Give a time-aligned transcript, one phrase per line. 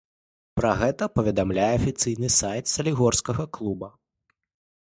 [0.59, 3.95] Пра гэта паведамляе афіцыйны сайт салігорскага клуба.